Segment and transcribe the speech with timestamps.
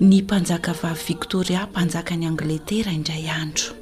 [0.00, 3.72] ny mpanjaka vavy viktoria mpanjaka ny angletera indray andro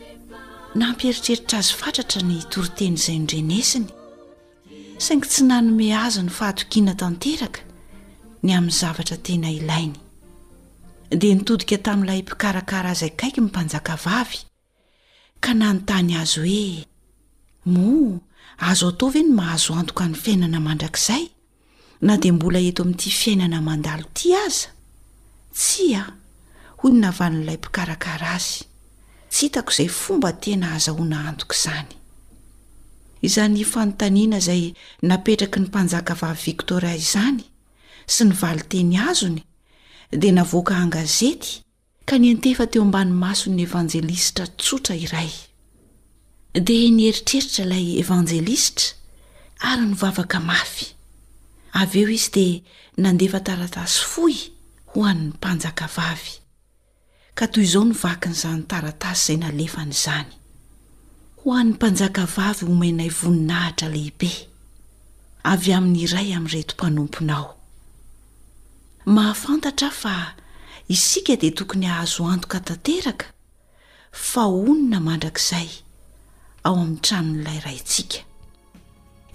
[0.75, 3.87] na mpieritreritra azy fatratra ny toriteny izay ndrenesiny
[4.99, 7.61] saingy tsy nanome aza ny fahatokiana tanteraka
[8.43, 9.99] ny amin'ny zavatra tena ilainy
[11.11, 14.39] dia nitodika tamin'ilay mpikarakara azakaiky mimpanjakavavy
[15.41, 16.87] ka nanyntany azy hoe
[17.67, 18.21] moa
[18.59, 21.27] azo ataovy e ny mahazoantoka ny fiainana mandrakizay
[22.01, 24.74] na dia mbola eto amin'nity fiainana mandalo ty aza
[25.55, 26.13] tsy ao
[26.83, 28.65] hoy ninavalin'ilay mpikarakara azy
[29.31, 31.93] tsy hitako izay fomba tena hazaho naantoka izany
[33.27, 34.63] izany fanontaniana izay
[35.09, 37.45] napetraky ny mpanjaka vavy viktora izany
[38.15, 39.43] sy nivali-teny azony
[40.21, 41.63] dia navoaka hangazety
[42.09, 45.31] ka niantefa teo ambany maso ny evanjelistra tsotra iray
[46.67, 48.91] dia nieritreritra ilay evanjelisitra
[49.69, 50.87] ary novavaka mafy
[51.81, 52.59] avy eo izy dia
[53.03, 54.54] nandefa taratasy foy
[54.95, 56.33] ho an'ny mpanjakavavy
[57.39, 60.31] ka toy izao novaky n'izany taratasy izay nalefan' izany
[61.43, 64.31] ho an'ny mpanjakavavy homenay voninahitra lehibe
[65.53, 67.47] avy amin'ny iray amin'ny reto mpanomponao
[69.15, 70.15] mahafantatra fa
[70.95, 73.27] isika dia tokony hahazoantoka tanteraka
[74.31, 75.71] fa onona mandrakizay
[76.67, 78.19] ao amin'ny tranon'ilay raintsika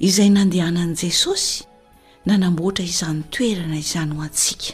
[0.07, 1.57] izay nandehanan' jesosy
[2.25, 4.71] nanamboatra izany toerana izany ho antsika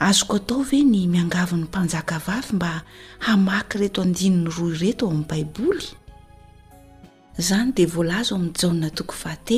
[0.00, 2.82] azoko atao ve ny miangavon'ny mpanjaka vavy mba
[3.26, 5.86] hamaky reto andininy ro ireto o amin'ny baiboly
[7.38, 9.50] izany dia volaza oamin'y jaona tokormas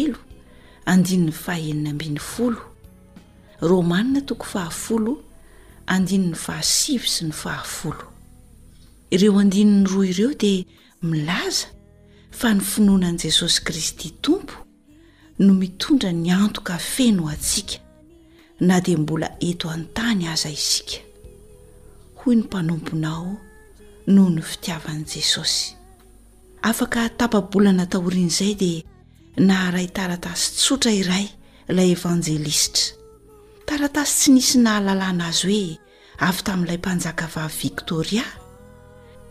[9.15, 10.65] ireo andinin'ny roy ireo dia
[11.03, 11.71] milaza
[12.39, 14.59] fa ny finoanan'i jesosy kristy tompo
[15.39, 17.82] no mitondra ny antoka feno atsika
[18.63, 21.03] na dia mbola eto an-tany aza isika
[22.23, 23.35] hoy ny mpanomponao
[24.07, 25.75] noho no fitiavan'i jesosy
[26.63, 28.87] afaka tapabolana tahorian' izay dia
[29.47, 31.27] naharay taratasy tsotra iray
[31.71, 32.87] ilay evanjelisitra
[33.67, 35.75] taratasy tsy nisy nahalalana azy hoe
[36.29, 38.27] avy tamin'ilay mpanjakava viktoria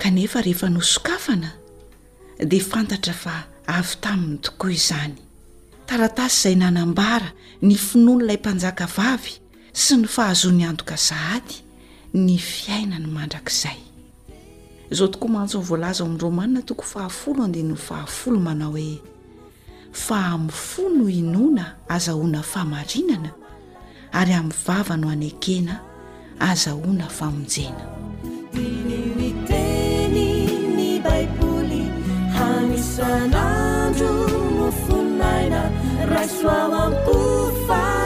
[0.02, 1.50] kanefa rehefa nosokafana
[2.50, 3.36] dia fantatra fa
[3.80, 5.16] avy taminy tokoa izany
[5.92, 7.30] karatasy izay nanambara
[7.68, 9.34] ny finoanyilay mpanjaka vavy
[9.74, 11.56] sy ny fahazoany antoka zahady
[12.14, 13.76] ny fiainany mandrakizay
[14.92, 19.02] izao tokoa mantsony voalaza ao ami'ny romanina tokon fahafolofahafolo manao hoe
[20.06, 23.32] fa amin'ny fo no inona azahoana famarinana
[24.14, 25.76] ary amin'ny vava no anekena
[26.40, 27.82] azahoana famonjenan
[31.04, 31.32] baiby
[36.14, 38.01] 来说望不发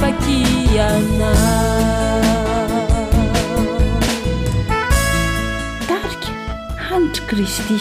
[0.00, 1.32] fakiana
[5.88, 6.28] darika
[6.88, 7.78] hanitro kristy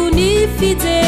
[0.03, 1.04] onifize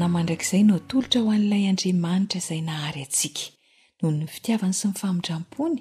[0.00, 3.44] na mandraik'izay no atolotra ho an'ilay andriamanitra izay nahary atsika
[4.00, 5.80] noho ny fitiavana sy ny famondram-pony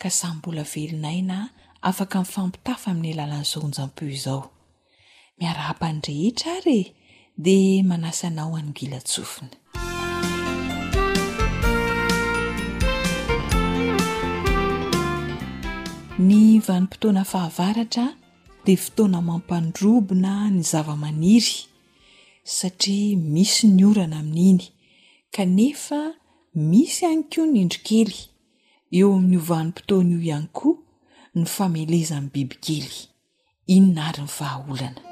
[0.00, 1.38] ka say mbola velonay na
[1.88, 4.42] afaka mifampitafy amin'ny alalan'ny zoonjampio izao
[5.40, 6.84] miaraapa nyrehetra aree
[7.44, 9.58] dia manasy anao anogila tsofinany
[16.66, 18.06] vmpotoanaahavaatra
[18.66, 21.54] dfotoanamampandrobona ny zava-maniry
[22.50, 24.64] satria misy ny orana amin'iny
[25.36, 26.00] kanefa
[26.70, 28.18] misy ihany koa nindrikely
[28.98, 32.96] eo amin'ny ovahn'nympotoana io ihany koa ny fameleza amin'ny bibikely
[33.74, 35.02] iny na aryny vahaolana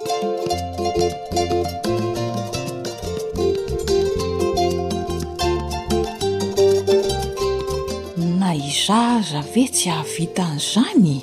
[8.40, 11.14] na izaza ve tsy ahavita nyizany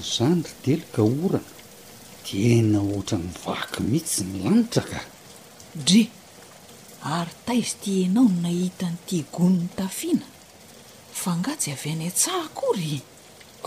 [0.00, 1.40] zany rotelyka orana
[2.26, 5.00] dia naoatra nyvaky mihitsy nylanitraka
[5.86, 6.02] dre
[7.16, 10.26] ary taizy ti anao no nahita nyiti gonony tafiana
[11.20, 12.96] fa nga tsy avy any atsahakory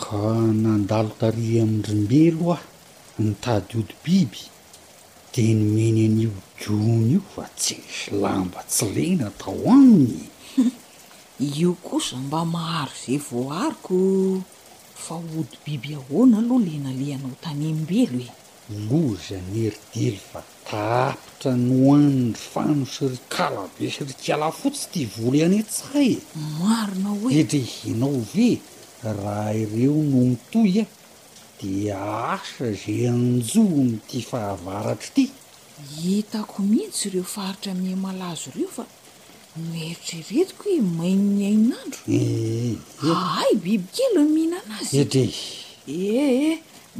[0.01, 0.19] ka
[0.63, 2.65] nandalo taria aminydrombelo aho
[3.25, 4.41] nytady odi biby
[5.31, 6.31] dia nomeny an'io
[6.62, 10.19] giony io fa tsy slamba tsy lena tao any
[11.62, 13.95] io kosa mba maharo za voaariko
[15.06, 18.34] fa ody biby ahoana aloha lena le anao tany ambelo e
[18.89, 26.12] lozanyeridely fa tapitra noanidry fano sy ry kalabe sy ry kala fotsy ti vola ianetshay
[26.20, 26.20] e
[26.60, 28.50] marina hoeredrehinao ve
[29.18, 30.89] raha ireo no mitoy ah e,
[31.62, 31.98] dia
[32.36, 35.25] asa zay anjoa nty fahavaratra ity
[36.01, 38.84] hitako mihitsy ireo faritra amin'ny malazo reo fa
[39.74, 42.74] nheritrretiko i mainnyanandroe eh,
[43.04, 43.39] eh.
[43.42, 46.51] ay biby kelo mihinanazy etre eh, ehe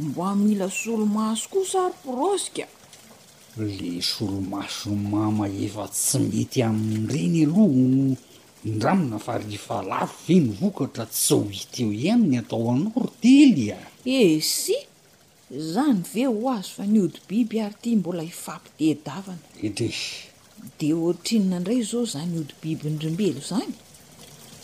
[0.06, 2.66] mba mila solomaso ko sary proska
[3.76, 8.16] le solomaso mama efa tsy mety amin'n'reny aloha
[8.68, 13.78] indramina farifa lafy ve nyvokatra tsy ho hit eo ihany ny atao anao rotelya
[14.18, 14.76] eh sy
[15.72, 19.88] zany ve oazy fa niody biby ary ty mbola hifampitedavana etre
[20.78, 23.72] de otrinona ndray zao zany hodi biby ndrombelo zany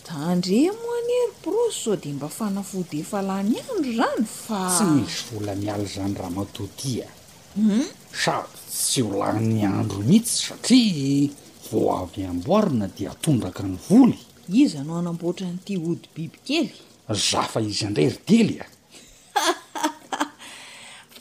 [0.05, 5.29] da andremo anery prosy zao de mba fanavod efa la ny andro zany fatsy misy
[5.35, 7.07] vola mialy zany raha matodia
[7.59, 7.87] um hmm?
[8.23, 11.29] sady tsy holany andro mihitsy satria
[11.71, 14.19] vo avy amboarina dia atondraka ny voly
[14.61, 16.69] izy anao hanamboatra n'iti hodi biby kely
[17.29, 18.65] zafa izy andray ritely a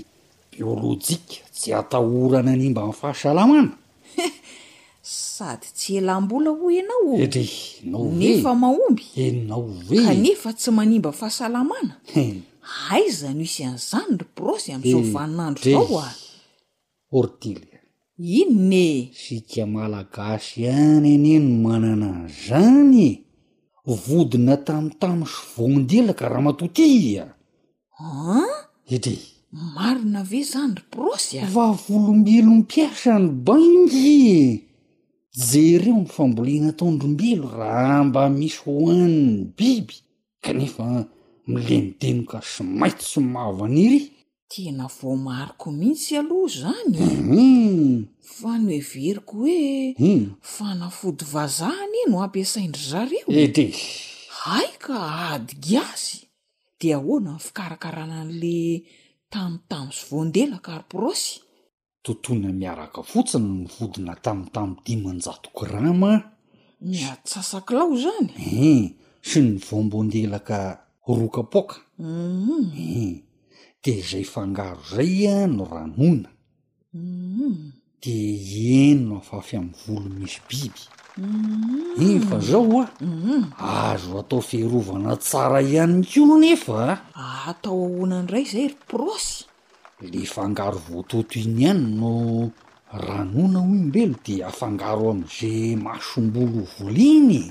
[0.52, 3.74] biôlôjika tsy atahorana animba ny fahasalamana
[5.34, 11.94] sady tsy alambola ho anaonaonefamahmby enaov eka nefa tsy manimbafahasalamana
[12.96, 16.10] aiza no isy an'zany ry prosy amzovaninandro eh, zaoa
[17.12, 17.68] hortily
[18.40, 22.10] inone sika malagasy any aneno manana
[22.46, 23.04] zany
[24.04, 27.24] vodina tamitamy sy vonondela ka raha matotya
[28.00, 28.56] ah
[28.96, 29.20] itry
[29.76, 34.36] marina ave zany ry prosy a vavolombilo mpiasa ny bangye
[35.48, 39.96] je ireo ny famboliana taondrombelo raha mba misy hoannny biby
[40.44, 40.86] kanefa
[41.52, 44.02] milenideno ka so maintsy sy mahavaniry
[44.56, 47.96] tena voamariko mihitsy aloha zany hmm.
[48.38, 50.24] fa noheveriko hoe hmm.
[50.54, 54.96] fanafody vazahany e no ampiasaindry zario ete eh, aika
[55.34, 56.16] adygiazy
[56.80, 58.58] de ahoana ny fikarakarana an'le
[59.34, 61.32] tamny tam sy voandelaka aryprosy
[62.04, 66.14] tontona miaraka fotsiny nyvodina tamiy tamin dimanjato grama
[66.90, 68.86] miatsasakilao zanyu eh,
[69.30, 70.58] sy nyvombondelaka
[71.18, 72.72] rokapoka u mhm.
[72.80, 73.16] eh.
[73.84, 76.30] de zay fangaro zay a no ranona
[76.94, 77.74] mm.
[78.00, 78.14] de
[78.92, 80.84] enino afafy amy volo misy biby
[82.16, 83.44] efa zao a mm.
[83.58, 86.80] azo atao fiarovana tsara ihany ko nefa
[87.50, 89.46] atao ahoananray zay ry prosy
[90.12, 92.12] le fangaro voatoto iny ihany no
[93.06, 95.52] ranona hombelo de afangaro am'za
[95.86, 97.42] masom-bolo voliny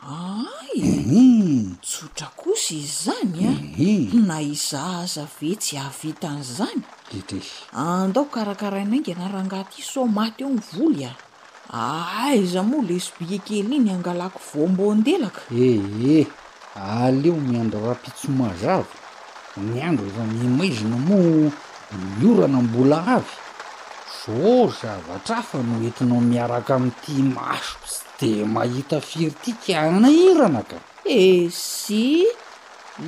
[0.00, 1.76] ay mhm.
[1.84, 3.60] tsotra kosa izy zany a ah.
[3.60, 4.24] mhm.
[4.24, 4.40] na ah.
[4.40, 6.80] iza aza ve tsy ahvitan'zany
[7.12, 7.44] detre
[7.76, 11.12] andao karakarainainga anarangat izo so maty eo ny voly a
[11.68, 15.84] aaiza moa le sbiekeliny angalako vombondelaka ee eh,
[16.18, 16.26] eh.
[17.04, 18.94] aleo miandrarapitsomazava
[19.72, 21.52] miandro efa mimaizina moa
[22.18, 23.34] miorana mbola avy
[24.20, 24.36] zo
[24.80, 27.76] zavatra afa no entinao miaraka amin'nity maso
[28.20, 30.76] de mahita firitikana hirana ka
[31.08, 32.28] e eh, sy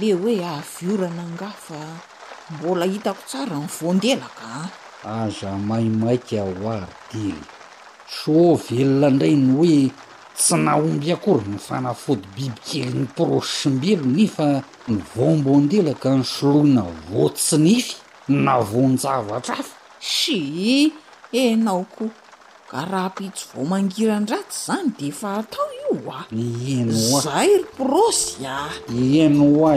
[0.00, 1.76] le hoe avyorana angafa
[2.50, 4.62] mbola hitako tsara ny voandelakaa
[5.22, 7.36] aza maimaikaa hoarytiry
[8.08, 9.82] so velona indray ny hoe
[10.38, 14.48] tsy naomby akory ny fanafody bibikely ny prosy simbelo nefa
[14.88, 17.92] ny vombondelaka ny soloina votsi nify
[18.28, 20.88] navonjavatra afa sy
[21.32, 22.04] enao ko
[22.72, 26.24] raha pitso vao mangiranraty zany di efa atao io a ah.
[26.32, 26.48] ny
[26.80, 26.92] ah?
[27.24, 28.72] zairy prosy a ah.
[29.24, 29.76] enoa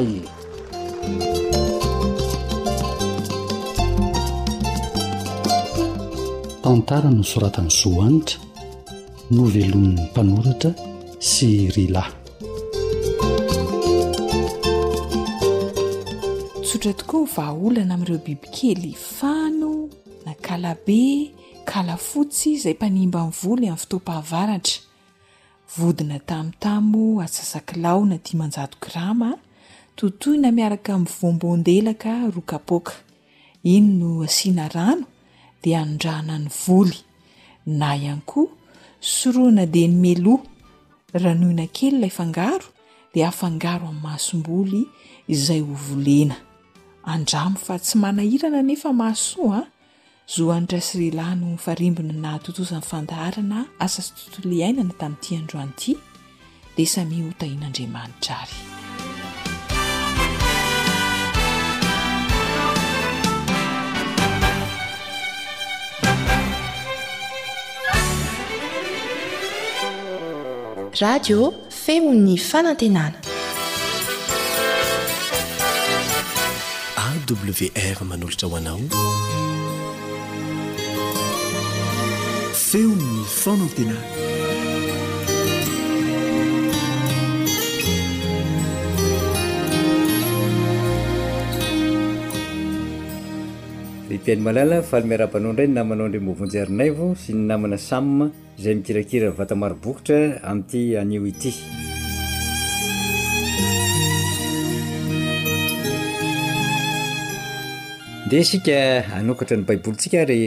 [6.63, 8.39] tantara no soratany soanitra
[9.33, 10.71] no veloninny mpanoratra
[11.31, 12.03] sy ryla
[16.65, 19.71] tsotra tokoa vaaolana ami'ireo bibikely fano
[20.25, 21.01] na kalabe
[21.71, 24.77] kalafotsy izay mpanimba nyyvoly amin'ny fitopahavaratra
[25.77, 29.31] vodina tamotamo atssakilaona dna
[30.05, 32.91] otoina miaraka yvombondelaka roaka
[33.73, 35.05] iny no asina rano
[35.63, 36.99] de anodrana ny voly
[37.79, 38.49] na iany koa
[39.13, 40.35] soroana de ny melo
[41.29, 43.19] anina keygoamy
[44.03, 45.63] maoboyzay
[48.59, 49.63] ena
[50.27, 55.93] zohanitra syrylah no farimbona na atotozan'ny fandaarana asa sy tontolo iainana tamin'nyity androanyity
[56.75, 58.51] dia isami hotahian'andriamanitra ary
[71.03, 71.39] radio
[71.83, 73.19] femon'ny fanantenana
[77.09, 78.81] awr manolotra ho anao
[82.75, 83.95] ro nyfanatena
[94.09, 98.25] repiainy malala fahalmiraham-panao ndray ny namanao andre mbovoanjyarinay vo sy ny namana samme
[98.61, 101.51] zay mikirakira vatamarobokatra amin'ity anio ity
[108.27, 108.77] nde sika
[109.17, 110.41] anokatra ny baiboly ntsika ry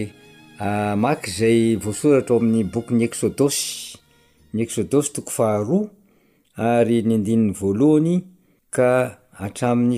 [0.61, 3.59] Ah, makyzay voasoratra o amin'ny bokyn'ny esôdos
[4.51, 5.79] ny eôdos toko faharo
[6.57, 8.15] ary ny andinnny voaloany
[8.75, 8.89] ka
[9.39, 9.97] aran'ny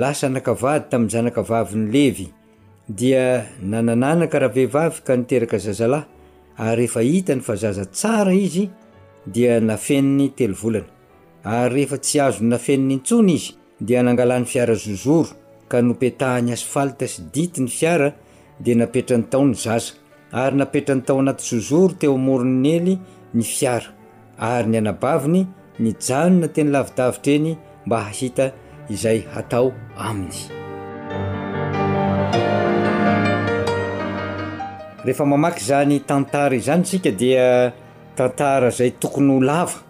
[0.00, 2.26] lasa nakavady tamin'ny zanakavavyny levy
[2.98, 3.24] dia
[3.60, 6.04] nanananakaraha vehivavy ka niteraka zazalay
[6.56, 8.70] aryea hitany fazaza sara iy
[9.24, 10.84] dia nafeniny telovolana
[11.42, 15.32] ary rehefa tsy azony nafeniny intsony izy dia nangalan'ny fiara zozoro
[15.68, 18.10] ka nopetahany aso falta sy dity ny fiara
[18.62, 19.94] dia napetra ny taony zasa
[20.42, 22.94] ary napetra ny tao anaty zozoro teo amoron'ny ely
[23.36, 23.90] ny fiara
[24.38, 25.40] ary ny anabaviny
[25.82, 27.52] ny janona teny lavidavitra eny
[27.86, 28.46] mba hahita
[28.94, 29.72] izay hatao
[30.08, 30.40] aminy
[35.04, 37.72] rehefa mamaky zany tantara izany sika dia
[38.16, 39.82] tantara zay tokony ho lava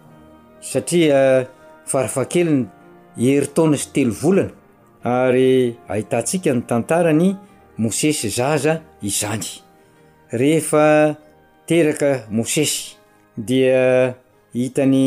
[0.61, 1.49] satria
[1.91, 2.63] farafa eh, keliny
[3.19, 4.55] heritaona sy telo volana
[5.11, 7.29] ary ahitantsika ny tantara ny
[7.83, 9.47] mosesy zaza izany
[10.41, 10.87] rehefa
[11.69, 12.97] teraka mosesy
[13.47, 14.15] dia eh,
[14.57, 15.05] hitany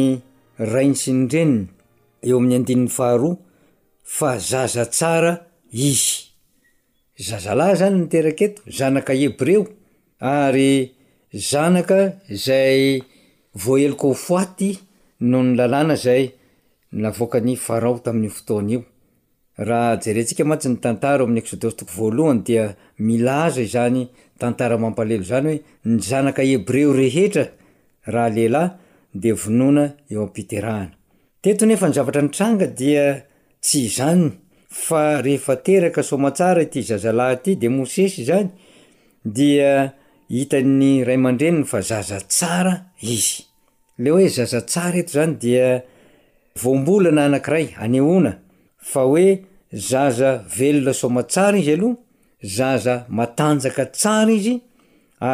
[0.71, 1.62] raintsiny reniny
[2.27, 3.39] eo amin'ny andinin'ny faharoa
[4.17, 5.34] fa zaza tsara
[5.71, 6.30] izy
[7.30, 9.63] zaza lahy zany niterak eto zanaka heb reo
[10.21, 10.96] ary
[11.38, 13.02] zanaka zay
[13.54, 14.69] voaeloka ho foaty
[15.19, 16.32] no ny lalana zay
[16.91, 18.80] navokany arao tamin'i fotoanaio
[19.67, 22.41] rahjerentsika matsy ny tantara eo amin'ny exôdos toko voaloany
[29.19, 30.76] di mazzanyeoyeoa
[31.41, 33.06] tetonefa ny zavatra nytranga dia
[33.63, 34.23] tsy zany
[34.86, 38.50] fa rehefa teraka somatsara ty zazalahy ty de mosesy zany
[39.36, 39.71] dia
[40.30, 42.74] hitan'ny ray man-dreniny fa zaza tsara
[43.16, 43.38] izy
[44.02, 45.66] le hoe zaza tsara eto zany dia
[46.62, 48.32] voambolana anankiray anyhona
[48.92, 49.28] fa hoe
[49.90, 51.96] zaza velona soma tsara izy aloha
[52.58, 54.56] zaza matanjaka tsara izy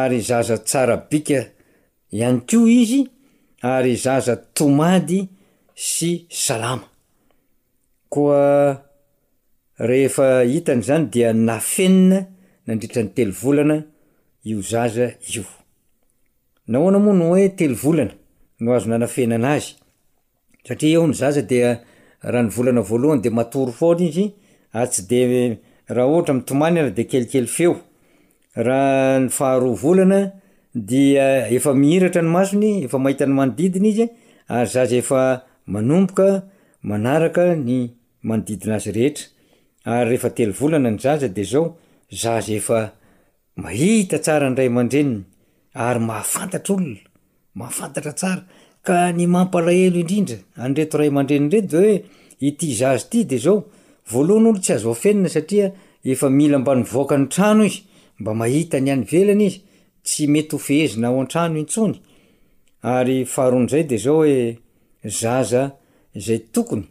[0.00, 1.40] ary zaza tsara bika
[2.18, 3.00] iany ko izy
[3.74, 5.20] ary zaza tomady
[5.90, 6.10] sy
[6.44, 6.86] salama
[8.12, 8.44] koa
[9.88, 12.18] rehefa hitany zany dia nafenina
[12.66, 13.78] nandritra ny telo volana
[14.46, 15.42] io zaza io
[16.72, 18.10] naoana moany oe telo volana
[18.62, 19.70] no azo nanafenanaazy
[20.66, 24.26] saiaeonyzaadnaony de maoro fôna izy
[24.76, 25.02] ysy
[25.88, 27.78] eamomanyde kelikely feoh
[28.56, 30.20] harolana
[31.50, 34.06] defa miiratra ny masony efa mahitanny manodidina izy
[34.56, 35.22] ary zaza efa
[35.72, 36.26] manmboka
[36.82, 37.92] nkny
[38.28, 41.66] mandidinaazy eetaryatelo volanany zaza dezao
[42.22, 42.78] zaza efa
[43.56, 45.22] mahita tsara ny ray aman-dreniny
[45.86, 46.98] ary mahafantatra olona
[47.54, 48.42] mahafantatra tsara
[48.86, 51.94] ka ny mampalahelo indrindra anreto ray aman-dreninydrey da oe
[52.48, 53.58] ity zaza ity de zao
[54.10, 57.72] voalohany olo tsy azafenina satriaefamilambanvoakany trano i
[58.20, 59.60] mba mahita ny any velany izy
[60.02, 61.94] tsy mety hofehezina ao an-trano intsony
[62.96, 64.34] ary faharon'zay de zao hoe
[65.20, 65.62] zaza
[66.26, 66.84] zay tokony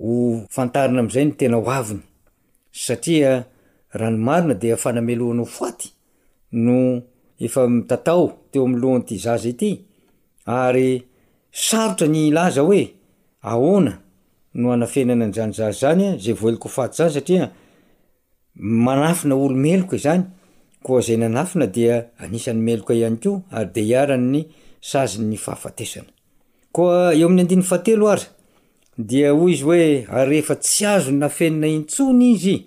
[0.00, 0.12] ho
[0.54, 2.02] fantarina am'zay ny tena hoaviny
[2.84, 3.32] satria
[3.94, 5.92] amarina de fanamelohana o foaty
[6.52, 7.02] no
[7.38, 9.80] efa mitatao teo aminylohanyity zaza ity
[10.46, 11.06] ary
[11.52, 12.94] sarotra ny ilaza hoe
[13.42, 13.98] aona
[14.54, 15.90] no anafenana nynnyakoaya
[27.16, 28.22] eo amin'ny andiny fahatelo ara
[28.98, 32.66] dea oy izy hoe ary rehefa tsy azo nafenina intsony izy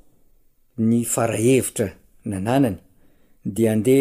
[0.89, 1.87] ny farahevitra
[2.31, 2.77] nananany
[3.55, 3.99] de de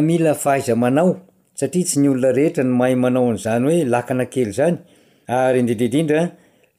[0.02, 1.16] mila fahaiza manao
[1.54, 4.76] satria tsy ny olona rehetra ny mahay manao nyzany hoe lakana kely zany
[5.26, 6.22] ary indrindrindrindra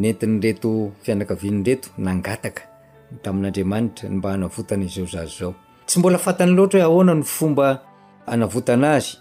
[0.00, 0.70] nentin'nyreto
[1.04, 2.62] fianakavianreto nangataka
[3.22, 5.54] tamin'andriamanitra mba hanavotana izao zazy zao
[5.86, 7.80] tsy mbola fantany loatra hoe ahoana no fomba
[8.26, 9.18] anavotana azy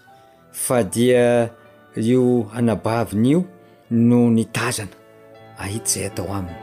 [0.51, 1.49] fa dia
[1.95, 3.45] io anabaviny io
[3.89, 4.95] no nitazana
[5.57, 6.57] ahita zay atao aminy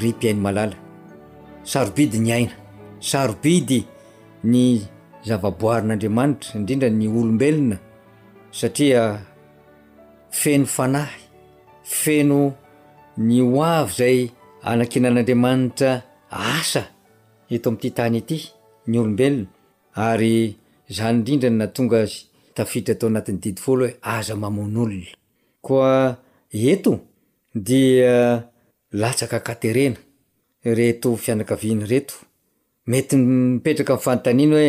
[0.00, 0.76] rypy aino malala
[1.62, 2.54] sarobidy ny aina
[3.00, 3.84] sarobidy
[4.44, 4.80] ny
[5.26, 7.76] zavaboarin'andriamanitra indrindra ny olombelona
[8.52, 9.02] satria
[10.30, 11.20] feno fanahy
[11.84, 12.40] feno
[13.26, 14.20] ny oavy zay
[14.68, 15.90] anakinan'andriamanitra
[16.30, 16.82] asa
[17.54, 18.38] eto ami'ty tany ity
[18.88, 19.46] ny olombelona
[20.06, 20.56] ary
[20.96, 22.00] zany indrindrana tonga
[22.54, 25.06] tafitra tao anatin'ny didi folo hoe aza mamono olona
[25.66, 25.92] koa
[26.74, 26.92] eto
[27.66, 28.14] dia
[29.00, 29.96] latsaka akaterena
[30.78, 32.14] reto fianakaviany reto
[32.90, 34.68] mety mipetraka min'fanotaniana hoe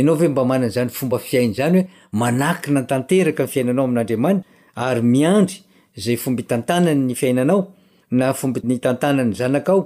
[0.00, 4.42] anao ve mba manany zany fomba fiainy zany hoe manakina ny tanteraka n'y fiainanao amin'n'andriamanitra
[4.74, 5.58] ary miandry
[5.96, 7.74] zay fomba hitantanany ny fiainanao
[8.10, 9.82] na fomba tantananyzanakao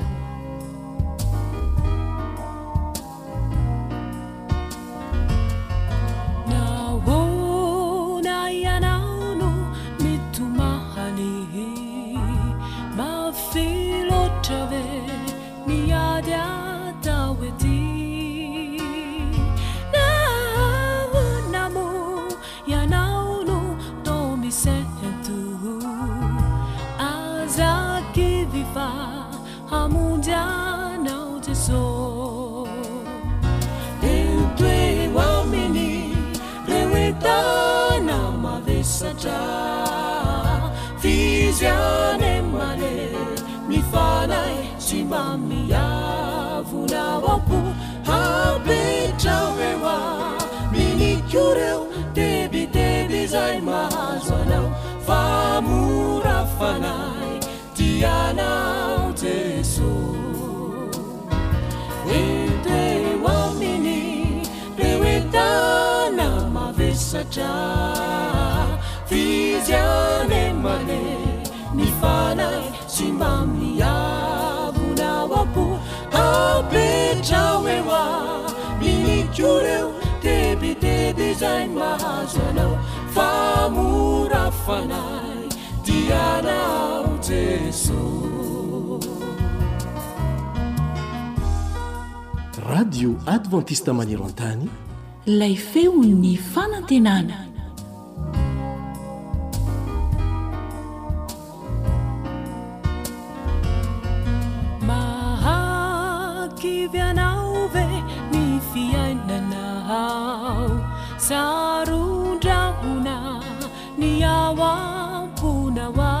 [41.01, 42.95] tizyane mane
[43.67, 47.59] mifanay sy mamiavonaoaoko
[48.05, 50.31] hapetraheoa
[50.71, 51.81] minikureo
[52.17, 54.67] tebiteby zay mazanao
[55.07, 57.33] famorafanay
[57.73, 59.91] tianao jeso
[62.17, 62.19] e
[62.65, 62.91] toe
[63.25, 63.99] oa mini
[64.77, 67.51] teoetana mavesatra
[69.65, 71.01] sy ane mane
[71.77, 75.67] mifanay sy mba miavonao ambo
[76.17, 78.05] ampetra oeo a
[78.81, 79.87] minikyoeo
[80.23, 82.75] debite dezaine mahazo anao
[83.13, 85.37] famora fanay
[85.85, 89.05] dianao jesos
[92.69, 94.69] radio advantista maniro an-tany
[95.25, 97.50] lay feo ny fanantenana
[106.63, 107.85] vianauve
[108.31, 110.69] nifiainanaau
[111.27, 113.15] sarudrabuna
[114.01, 116.13] niawapunawa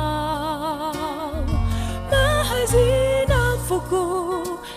[2.11, 4.03] mahazina foku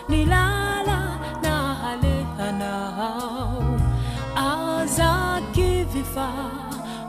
[0.09, 0.99] nilala
[1.45, 3.63] nahale hanau
[4.49, 6.29] azakivifa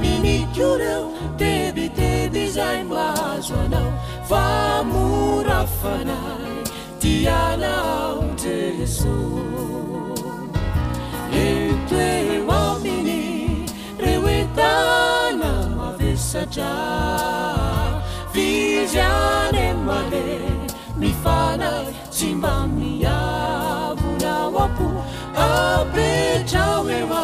[0.00, 1.04] minityo reo
[1.38, 3.92] tebitedy zay moazo anao
[4.28, 4.42] fa
[4.88, 6.56] morafanay
[7.00, 9.16] tianao jeso
[11.34, 11.36] e
[11.88, 13.20] toe maomini
[14.02, 17.57] re oetana mapesatra
[18.92, 20.24] jane mahe
[21.00, 24.86] mifanai simbamiavunau apu
[25.46, 27.22] apretauema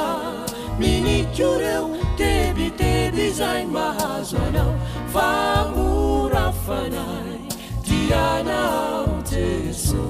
[0.80, 1.86] minikureu
[2.20, 4.74] tebite desain mahazoanao
[5.16, 7.42] faorafanai
[7.84, 10.04] tianau jeso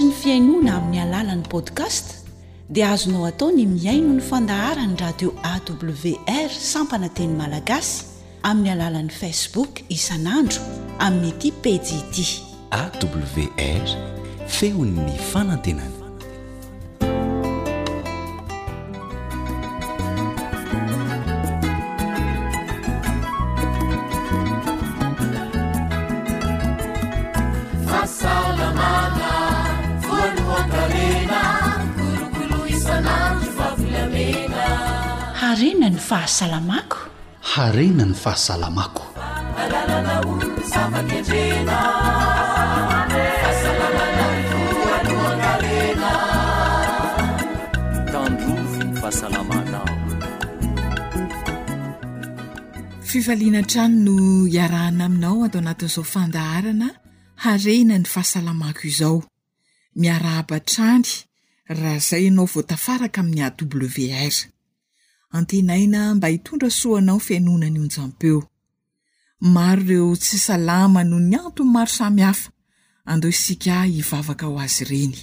[0.00, 2.06] ny fiainoana amin'ny alalan'ny podcast
[2.74, 8.04] dia azonao atao ny miaino ny fandahara ny radio awr sampananteny malagasy
[8.50, 10.60] amin'ny alalan'ni facebook isan'andro
[11.06, 12.28] amin'ny ety pejti
[12.84, 13.86] awr
[14.58, 15.97] feon'ny fanantenan
[35.58, 38.22] harenany fahasalamakofifaliana
[53.66, 56.90] trany no iarahna aminao atao anatin izao fandaharana
[57.44, 59.22] harenany fahasalamako izao
[59.96, 61.06] miarah ba trany
[61.74, 64.38] raha zay anao voatafaraka ami'ny awr
[65.30, 68.38] antenaina mba hitondra soanao fianona ny onjampeo
[69.54, 72.48] maro ireo tsysalama noho ny antony maro samy hafa
[73.10, 75.16] andeh isika hivavaka ho azy ireny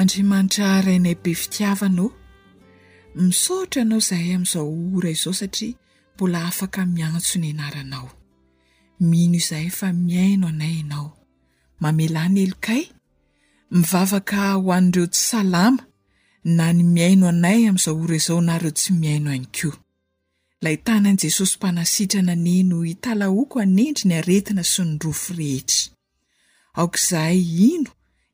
[0.00, 2.08] andriamanitra rainay be fitiavanao
[3.14, 5.72] misotro ianao zahay amizao ora izao satria
[6.16, 8.08] mbola afaka miantso ny anaranao
[9.00, 11.10] mino izahay fa miaino anay ianao
[11.80, 12.82] mamelany elokay
[13.70, 15.82] mivavaka ho anireo tsy salama
[16.56, 19.72] na ny miaino anay amizao ora izao nareo tsy miaino any kio
[20.62, 25.80] la hitanan'i jesosy mpanasitrana ni no hitalaoko anendry ny aretina synydrofo rehetry
[26.80, 27.40] aokaizahay
[27.74, 27.90] ino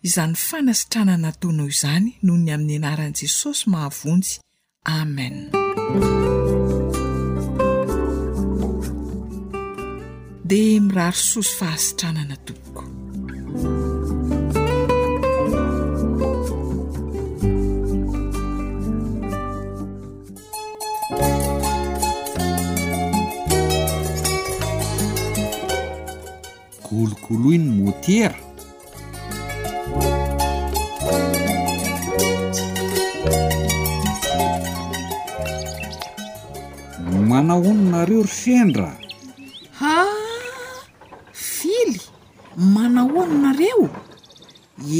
[0.07, 4.38] izany fanasitrananataonao izany nohony amin'ny anaran' jesosy mahavonjy
[4.88, 5.51] amen
[10.48, 12.83] di miraro soso fahazitranana toboko
[26.83, 28.48] kolokolo iny motiera
[37.38, 38.98] manahoninareo ryfendra
[39.81, 39.94] a
[41.33, 42.01] fily
[42.74, 43.87] manahoninareo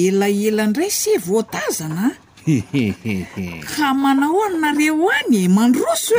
[0.05, 2.05] elaela indray se voatazana
[3.77, 6.15] ka manahonnareo anye mandroso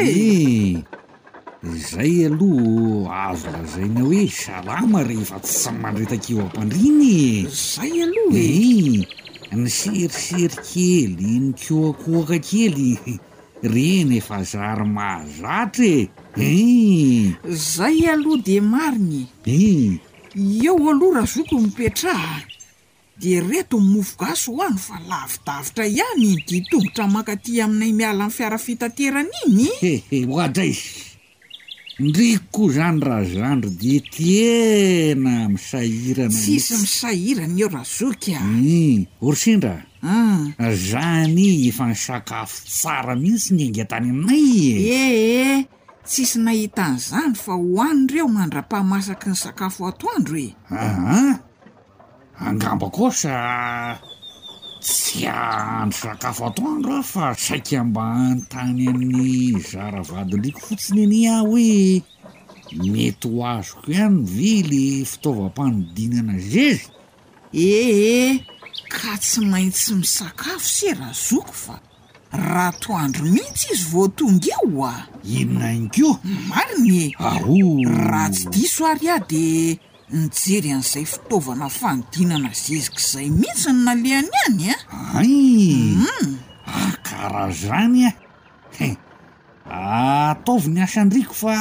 [1.64, 9.08] hoe zay aloha azo lazaina hoe salama re efa tsymandretakeo ampandriny zay aloa e, e!
[9.58, 13.20] ny serisery kely nykoakoaka kely
[13.64, 20.00] reny efa zary mahzatra e u zay aloha de mariny u
[20.66, 22.44] eo aloha rahazoky mipetraha
[23.20, 28.34] de reto nmofo gaso hoany fa lavidavitra ihany ny di togotra mankaty aminay miala nny
[28.38, 30.74] fiara fitaterany inyhehe hoaday
[32.00, 38.48] ndriko koa zany raha zandro de tiena misairanasisy misahirana eo razokyau
[39.22, 41.68] orsindra azany mm.
[41.70, 44.76] efa ny sakafo tsara mihitsy ny aingan-tany aminay e.
[44.88, 45.64] ehe eh,
[46.08, 51.24] tsisy nahita an'izany fa hohany reo mandra-pahmasaky ny sakafo atoandro e aha
[52.48, 53.34] angambako sa
[54.82, 62.00] tsy ahandro sakafo atoandro aho fa saiky ambahantany amin'ny zaravadindriko fotsiny any ah hoe
[62.94, 66.88] mety ho azoko iany ve ly fitaovampanodinana zezy
[67.50, 68.34] ee eh, eh,
[68.90, 71.76] ka tsy maintsy misakafo sera zoky fa
[72.46, 74.96] ratoandro mihitsy izy voatonga eo a
[75.40, 76.10] inonany ko
[76.50, 77.34] marinyeho
[78.10, 79.44] raha tsy diso ary ah de
[80.20, 84.80] nijery an'izay fitaovana fanodinana zezikazay mihitsy no naleany any eh?
[85.16, 86.34] aaim mm.
[86.88, 88.16] akarazany ah, a eh?
[89.72, 91.54] Ah, ataovyny asandriko fa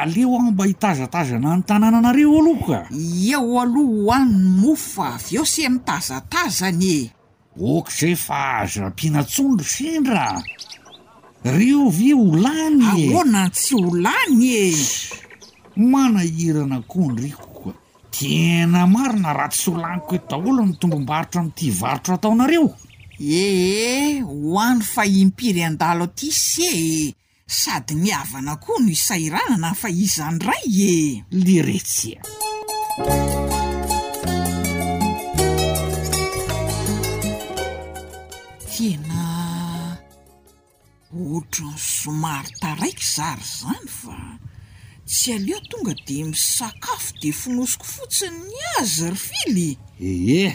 [0.00, 5.68] aleo an mba hitazatazana ny tanàna anareo aloka ieo aloha hoany mofa avy o se
[5.68, 7.10] mitazatazany e
[7.56, 10.42] oka zay fa azam-piana tsondro sindra
[11.56, 13.24] rio ve olanyo e.
[13.24, 14.74] na tsy olany e
[15.76, 17.72] manahirana koha ndrikokoa
[18.10, 22.68] tiena mari na raha tsy holanyko e daholo no tombom-barotro ami'ity varotro ataonareo
[23.20, 27.17] ehe hoany fa impiry andalo atisy e
[27.48, 30.94] sady miavana koa no isairahana fa izanydray e
[31.44, 32.20] liretsya
[38.72, 39.24] tena
[41.28, 44.16] ohtro ny somary taraiky zary zany fa
[45.10, 49.68] tsy aleo tonga de misakafo de finosoko fotsiny ny azy ry fily
[50.08, 50.52] ee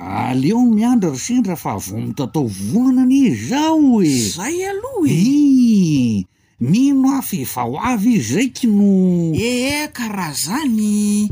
[0.00, 5.16] aleeo miandro ry sendra fa vomotatao voanana izy zaho ezay aloha e.
[5.28, 6.26] i
[6.60, 11.30] mino afa evaho avy izy raiky no ehe karaha zany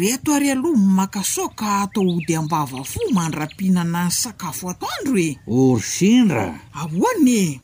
[0.00, 6.48] reto ary aloha makasoka atao ody ambava fo mandrapihinana ny sakafo atoandro e or sendra
[6.72, 7.60] ahoanye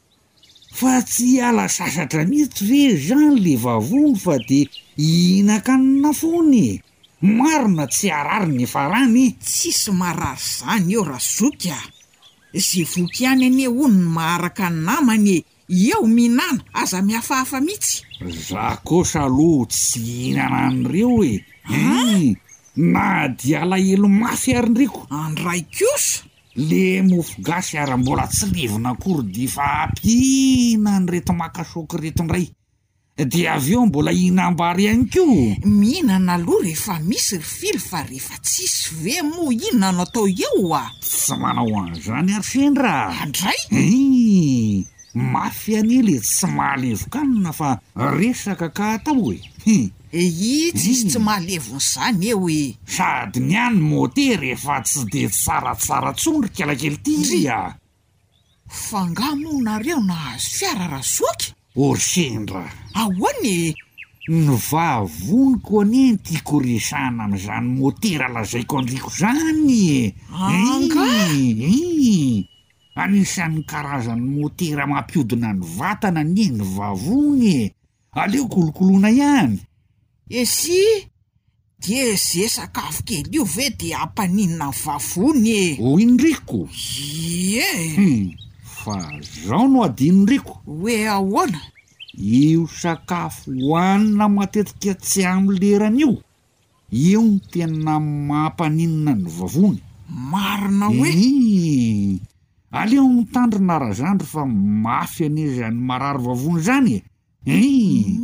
[0.73, 4.69] fa tsy alasasatra mihitsy re zany le vavono fa de
[5.01, 6.84] ihinaka nona fony e?
[7.25, 11.81] marona tsy arary ny farany tsisy marary zany eo raha zoky a
[12.67, 15.37] za vokyany anie ono ny maharaka y namanye
[15.91, 17.95] eo mihinana aza mihafahafa mihitsy
[18.49, 21.35] za kosa aloha tsy ihnana a n'ireo e
[21.73, 22.05] a
[22.95, 23.05] na
[23.41, 26.21] dialahelo mafy aryndriko andray kosa
[26.69, 32.47] le mofo gasy ara mbola tsi levona korydifaamphina ny reti makasoky retindray
[33.17, 35.23] de avy eo mbola inambary ihany ko
[35.79, 40.91] mihinana aloa rehefa misy ry fily fa rehefa tsisy ve moa inonano atao eo a
[41.01, 43.61] tsy manao any zany ary fendraa andray
[45.33, 47.71] mafy any ele tsy mahalevokanina fa
[48.19, 49.39] resaka ka hatao e.
[49.65, 50.31] eh
[50.71, 52.61] itsy izy tsy mahalevon' zany eh hoe
[52.97, 57.59] sady ny any moter ehfa tsy de tsaratsara tsondry kelakely ty itrya
[58.87, 63.75] fangamoonareo na azo fiara razoaky orsendra ahoan e
[64.31, 69.71] ny vavony ko ani ntiakoresana am'izany motera lazaiko andriko zany
[70.07, 71.07] e a nga
[71.37, 72.45] i
[72.95, 77.75] anisanny karazany motera mampiodina ny vatana ani ny vavony e
[78.13, 79.59] aleo kolokolona ihany
[80.31, 80.79] esy
[81.83, 86.71] dia za sakafo kely io ve de ampaninina ny vavony e oindrikoy
[87.59, 88.44] e
[88.85, 89.01] fa
[89.47, 91.61] zao no adiny reko hoe ahoana
[92.33, 96.21] io sakafo hoanina matetika tsy amy lerany io
[97.13, 97.95] eo ny tena
[98.29, 99.81] mampaninina ny vavony
[100.33, 101.25] marina hoei
[101.65, 102.21] eh,
[102.81, 104.43] aleo mitandry na razandry fa
[104.85, 107.01] mafy anezyany marary vavony zany e
[107.47, 108.21] e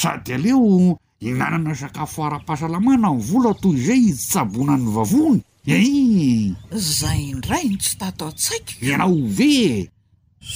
[0.00, 0.98] sady aleo
[1.38, 7.94] nanana sakafo ara-pahasalamana ny vola toy zay izy tsabona ny vavony e zay ndrayno tsy
[8.00, 9.90] tatao tsaika ianao ove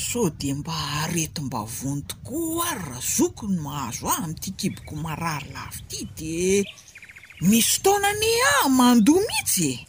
[0.04, 5.80] so de mba arety mba vontokoa ary raha zokony mahazo ah ami'ity kiboko marary lavy
[5.84, 6.38] ity de
[7.48, 8.32] misy ftaonany
[8.64, 9.86] a mandoa mihitsy e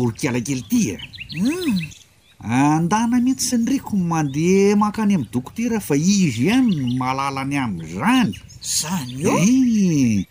[0.00, 0.98] or kilakely ty a e?
[1.40, 1.80] um hmm.
[2.38, 7.86] andana mihitsy sin riko mandeha maka any ami'ny dokotera fa izy ihanny maalala any aminy
[7.96, 8.34] zany
[8.78, 10.28] zany eoe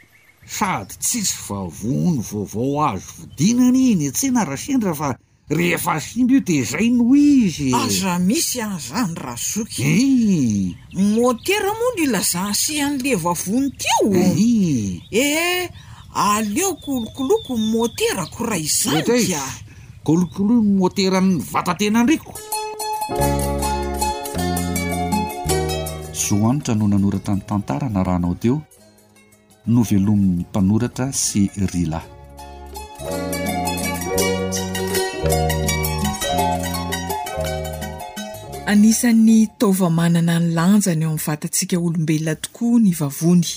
[0.48, 5.16] sady tsisy vavony vaovao azo vodinany iny tsy narasindra fa
[5.50, 10.76] rehefa asinda io di zay noho izy aza misy an'zany raha zoky eh.
[11.16, 15.70] motera monro ilaza sehan'le vavony tyoi ehe eh,
[16.14, 19.44] aleo kolokoloko moterakoray izanyka
[20.04, 22.32] kolokolon moterany vatantena ndriko
[26.24, 28.62] sohanitra no nanorata ny tantara na ranao teo
[29.68, 31.42] novelomin'ny mpanoratra sy
[31.72, 32.00] rila
[38.74, 43.50] anisan'ny taovamanana ny lanjany o amin'ny vatantsika olombelona tokoa ny vavony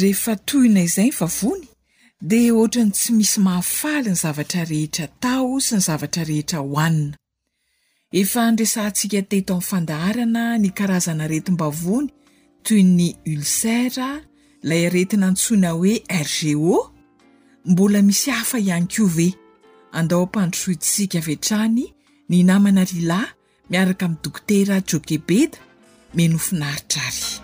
[0.00, 1.64] rehefa toina izay y vavony
[2.30, 7.16] dia ohatrany tsy misy mahafaly ny zavatra rehetra tao sy ny zavatra rehetra hohanina
[8.20, 12.08] efa andrasantsika teto amin'ny fandaharana ny karazana retim-bavony
[12.66, 14.10] toy ny ulsera
[14.64, 16.90] lay aretina antsoina hoe rgo
[17.64, 19.34] mbola misy hafa ihany cve
[19.92, 21.86] andao am-pandrosoidsika aveatrany
[22.28, 23.20] ny namana rila
[23.70, 25.58] miaraka ami' dokotera jokebeda
[26.14, 27.43] menofinaritra ry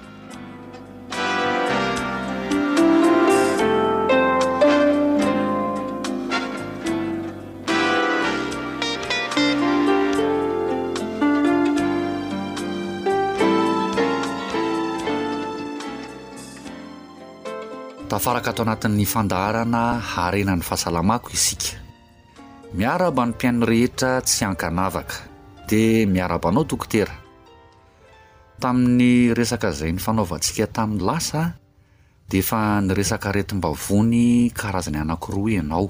[18.11, 19.83] tafaraka tao anatin'ny fandaharana
[20.27, 21.69] arena ny fahasalamako isika
[22.79, 25.15] miaraba ny mpiaino rehetra tsy ankanavaka
[25.69, 27.15] dia miarabanao dokotera
[28.61, 31.43] tamin'ny resaka izay ny fanaovantsika tamin'ny lasa
[32.31, 35.87] dia efa ny resaka aretim-bavony karazany anankiroa ianao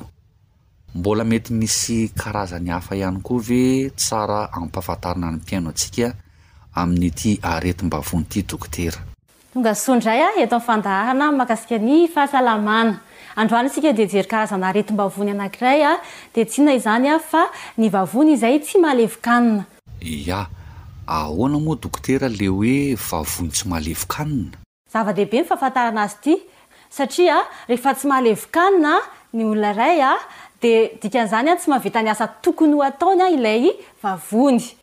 [0.94, 3.62] mbola mety misy karazany hafa ihany koa ve
[3.96, 6.06] tsara amin'pahafantarana ny mpiaino antsika
[6.80, 9.00] amin'nyity aretim-bavony ity dokotera
[9.54, 13.00] tonga soandraya eto mny fandarana makasika ny fahasalamana
[13.36, 15.88] androany sika dejery kazanaretm-baony aayaaia
[20.36, 20.46] ah, ah,
[21.06, 24.58] aoana moa dokotera le oe vavony tsy malevikanina
[24.94, 26.36] avadehibe ny fafantaranaazy ty
[26.88, 28.98] saria ah, rehefa tsy malevikanina
[29.32, 29.98] ny olona ray
[31.02, 33.70] dedin'zany a tsy mavita ny asa tokony ho ataony ilay
[34.02, 34.76] avoyde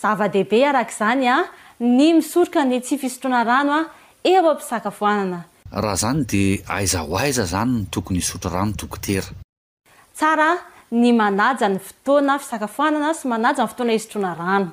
[0.00, 1.48] zava-dehibe arak'izany a ah,
[1.80, 3.86] ny misoroka ny tsy fiisotroana rano a ah,
[4.24, 10.50] eo am-pisakafoanana raha zany d aiza ho aizazany no tokony isotro rano dokoteratsara
[10.90, 14.70] ny manaja ny fotoana fisakafoanana sy manaja ny fotoana isotroana rano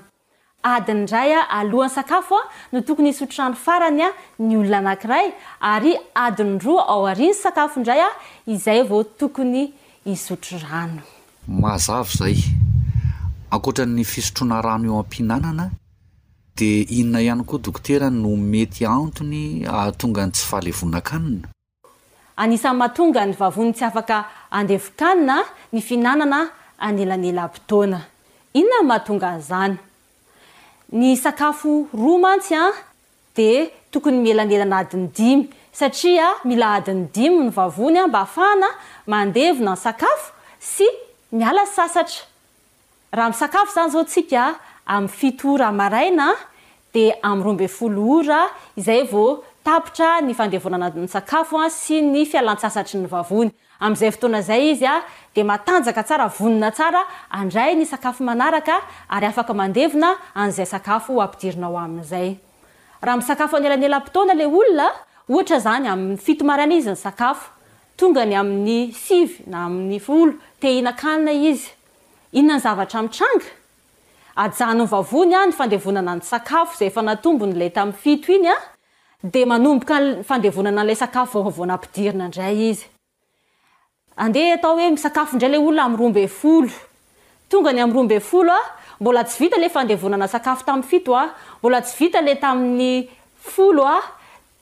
[0.64, 5.34] adiny indray a ah, aloany sakafoa no tokony hisotro rano farany a ny olona anankiray
[5.60, 8.08] ary adiny roa ao arinsy sakafo indraya
[8.48, 9.74] izay vao tokony
[10.06, 11.02] isotro rano
[13.52, 15.72] ankotra ny fisotroana rano eo ampihinanana
[16.58, 19.64] de inona ihany koa dokotera no mety antony
[19.98, 21.48] tonga ny tsy fahalevonakanina
[22.38, 25.38] anisany mahatonga ny vavony tsy afaka andevikanina
[25.74, 28.00] ny fihinanana anelanyela mpotoana
[28.54, 29.76] inona ny mahatonga n'izany
[30.92, 32.72] ny sakafo roa mantsy a
[33.36, 38.68] de tokony mielanyelana adiny dimy satria mila adiny dimy ny vavony a mba ahafahana
[39.08, 40.84] mandevina ny sakafo sy
[41.32, 42.28] miala sasatra
[43.12, 44.56] raha misakafo zany zao tsika
[44.86, 46.34] amiy fito ra maraina
[46.94, 48.46] de amy rombe folo ora
[48.76, 54.80] izay v tapitra nyndeayaka sy ny fln-sasatry nynyazay fonazay
[55.36, 57.74] iynkanayaymiinaaoayaha
[63.18, 64.88] misakafonelany elam-otona lay olona
[65.30, 67.50] ohatra zany amiy fito maraina izy ny sakafo
[67.98, 71.77] tongany amin'ny sivy na aminny olo tehinakana izy
[72.34, 73.46] inona ny zavatra mitranga
[74.36, 78.56] ajano yvavony any fandevonana ny sakafo zay efa natombony la tamin'ny fito iny a
[79.24, 82.86] de manomboka fandevonana an'lay sakafo vao avoanampidirina ndray izy
[84.18, 86.70] andeha atao hoe sakafo indray la olona am'y rombe folo
[87.50, 88.60] tongany am'y romben folo a
[89.00, 93.10] mbola tsy vita la fandevonanasakafo tami'y fito a mbola tsy vita la tamin'ny
[93.42, 94.00] folo a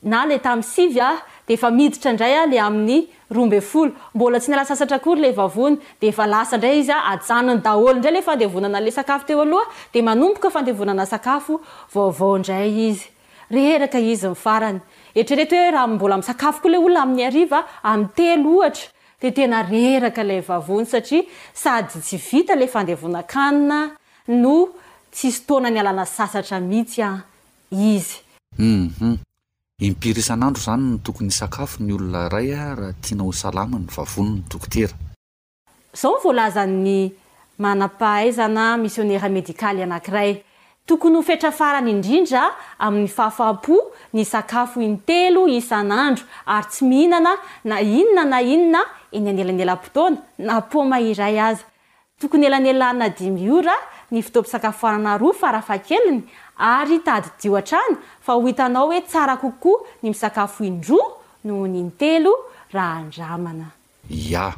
[0.04, 1.14] na la tamin'y sivy a
[1.48, 5.78] deefa miditra indraya le amin'ny roamby folo mbola tsy ny ala sasatra kory la vavony
[6.02, 11.62] defa lasandray izy ajanny daholondray la fandevonanala sakafo teo aloha de manomboka fandevonana sakafo
[11.94, 13.04] vaovaondray izy
[13.52, 14.80] reraka izy farany
[15.16, 17.32] eritrrety hoe rahambolamsakafokollonaya
[18.18, 18.90] telohtra
[19.22, 21.24] de tena reraka la vavony satria
[21.54, 23.90] sady tsy vita la fandevonakanna
[24.28, 24.70] no
[25.14, 27.02] tsisytaona ny alana sasatra mihitsy
[27.72, 28.16] izy
[28.58, 29.16] mhm.
[29.82, 34.96] impirisanandro zany ny tokony sakafo ny olona iray a raha tianao salama ny vavonony dokotera
[35.94, 37.12] zao volazany
[37.60, 40.42] manam-pahaizana misionera medikaly anankiray
[40.88, 42.46] tokony ho fetrafarana indrindra
[42.80, 43.76] amin'ny fahafahpo
[44.14, 48.80] ny sakafo inytelo isan'andro ary tsy mihinana na inona na inona
[49.12, 51.64] eny anyelanelam-potoana na poma iray azy
[52.22, 53.76] tokony elanelaina dimiora
[54.12, 56.24] ny fitompisakafofanana roa farafa keliny
[56.58, 60.98] ary tadydio an-trany fa ho hitanao hoe tsara kokoa ny misakafo indro
[61.44, 62.32] noho nyntelo
[62.72, 63.66] raha andramana
[64.10, 64.54] ia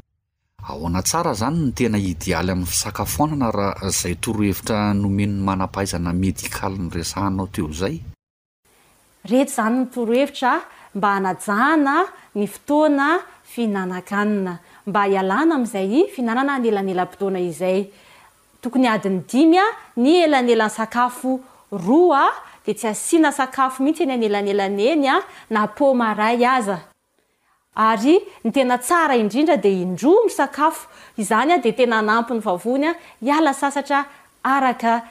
[0.69, 6.89] ahoana tsara zany ny tena idialy amin'ny fisakafoanana raha zay torohevitra nomenony manampahaizana medikaly ny
[6.93, 7.97] resahanao teo izay
[9.29, 10.51] rehet izany ny torohevitra
[10.95, 11.95] mba hanajahana
[12.35, 13.07] ny fotoana
[13.53, 17.89] fiinanakanina mba hialana amin'izay fihinanana anyelanelampotoana izay
[18.61, 19.65] tokony adiny dimy a
[19.97, 21.41] ny elanelan'nysakafo
[21.71, 22.31] roaa
[22.65, 25.21] de tsy asiana sakafo mihintsy eny any elanelany eny a ah,
[25.53, 26.79] napomaray aza
[27.75, 30.87] ary ny tena ta indrindra de indro my sakafo
[31.17, 32.95] izany ah, a de tena anampy ny favony a ah,
[33.25, 34.05] iala sasatra
[34.43, 35.03] araka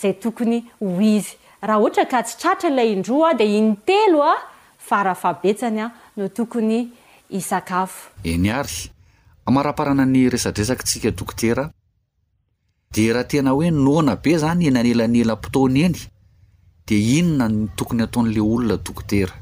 [0.00, 1.30] zay tokony ho izy
[1.68, 4.34] raha oata ka tsy tratra ilay indroa de inyteloa
[4.88, 5.86] farafabetsanya
[6.16, 6.80] no tokony
[7.40, 8.00] isakafo
[8.32, 8.76] eny ary
[9.48, 11.64] amaraparanany resadresaka tsika dokotera
[12.94, 15.98] de raha tena hoe nona be zany enanelanela potony eny
[16.86, 19.32] de inona ny tokony ataon'la olona dokotera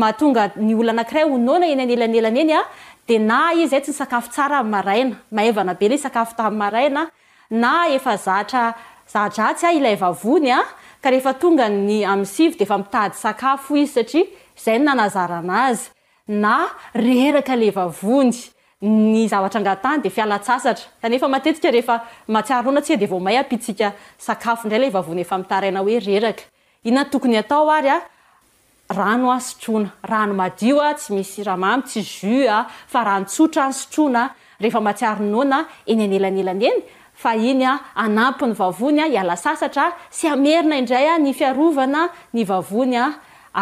[0.00, 2.60] mahatonga ny olona anakiray ho nona enyanelanelana eny a
[3.08, 7.06] de na i zay tsy ny sakafo tsara maraina mavana be le sakafo taaina
[7.62, 8.64] na efa zatra
[9.12, 10.60] zadraatsy a ilay vavony a
[11.02, 14.24] ka rehefa tonga ny amny sivy de efa mitady sakafo izy satria
[14.64, 15.88] zay no nanazara ana azy
[16.42, 16.54] na
[17.06, 18.38] reheraka le vavony
[18.82, 23.92] ny zavatra angatany de fialatsasatra kanefa matetika rehefa matsiarinoana tsia devo mahy pitsika
[24.26, 26.42] sakafondray lay vavonyefa mitaraina hoe reraka
[26.84, 28.88] ina tokony atao ayaaaiyanyaonyasaadayna
[42.42, 43.08] nyavony a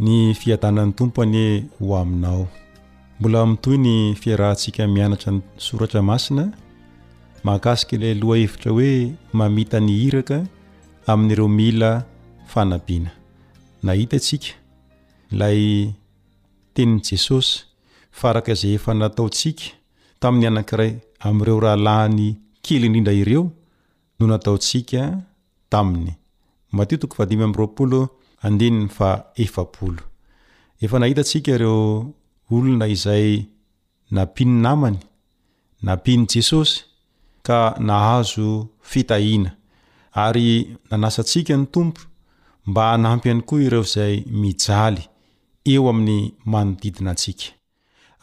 [0.00, 1.40] ny fiadanan'ny tompo any
[1.78, 2.44] ho aminao
[3.20, 6.44] mbola mitoy ny fiarahntsika mianatra ny soratra masina
[7.44, 8.90] mahakasika ilay aloha evitra hoe
[9.38, 10.38] mamitany hiraka
[11.10, 11.90] amin'n'ireo mila
[12.60, 12.62] a
[13.84, 14.52] nahita sika
[15.40, 15.60] lay
[16.74, 17.50] tenin'ny jesosy
[18.18, 19.64] faraka zay efa nataotsika
[20.20, 20.92] tamin'ny anankiray
[21.28, 22.28] am'ireo rahalahny
[22.64, 23.44] kelyindrindra ireo
[24.18, 25.00] no nataotsika
[25.72, 26.12] taminy
[26.76, 27.98] matio toko fadi am'roapolo
[28.42, 29.12] andenyny fa
[29.42, 30.02] efabolo
[30.80, 32.12] efa nahitatsika ireo
[32.50, 33.44] olona izay
[34.10, 34.98] nampia ny namany
[35.82, 36.80] nampia ny jesosy
[37.46, 38.48] ka nahazo
[38.90, 39.50] fitahiana
[40.24, 42.02] ary nanasantsika ny tompo
[42.66, 45.02] mba hanampy any koa ireo zay mijaly
[45.72, 47.46] eo amin'ny manodidina atsika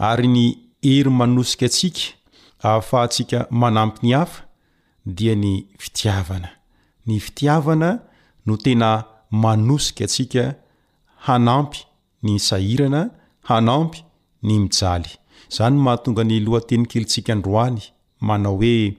[0.10, 0.46] ary ny
[0.94, 2.06] ery manosika atsika
[2.66, 4.40] ahafahatsika manampy ny hafa
[5.06, 6.50] dia ny fitiavana
[7.06, 7.90] ny fitiavana
[8.46, 10.56] no tena manosika atsika
[11.26, 11.80] hanampy
[12.24, 13.02] ny sahirana
[13.50, 14.00] hanampy
[14.46, 15.10] ny mijaly
[15.56, 17.82] zany mahatonga ny lohanteny kelitsika androany
[18.28, 18.94] manao hoe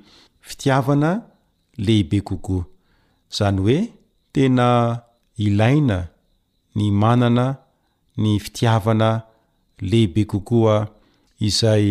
[0.48, 1.10] fitiavana
[1.86, 2.64] lehibe kokoa
[3.36, 3.78] zany hoe
[4.32, 4.66] tena
[5.36, 5.98] ilaina
[6.76, 7.46] ny manana
[8.22, 9.22] ny fitiavana
[9.80, 10.88] lehibe kokoa
[11.46, 11.86] izay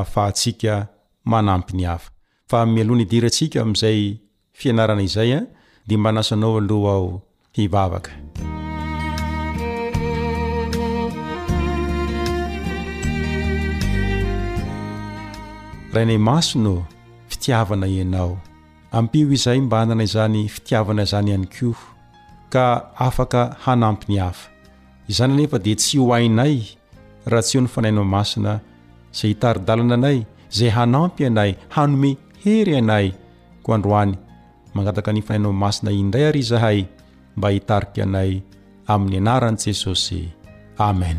[0.00, 0.74] afahtsika
[1.24, 2.10] manampy ny hafa
[2.46, 4.16] fa mialohanaiderasika am'izay
[4.52, 5.46] fianarana izay ah, a
[5.86, 7.22] de manasanao aloha ao
[7.56, 8.10] hivavaka
[15.94, 16.84] rainay masino
[17.28, 18.38] fitiavana ianao
[18.92, 21.74] ampio izay mba anana izany fitiavana zany iany ko
[22.54, 24.46] ka afaka hanampi ny hafa
[25.10, 26.62] izany nefa dia tsy ho ainay
[27.26, 28.60] raha tse ho ny fanainao masina
[29.12, 30.22] zay hitaridalana anay
[30.54, 33.10] zay hanampy anay hanome hery anay
[33.66, 34.14] ko androany
[34.74, 36.86] mangataka ny fanainao masina indray ary zahay
[37.36, 38.40] mba hitarika anay
[38.86, 40.22] amin'ny anarani jesosy
[40.78, 41.18] amen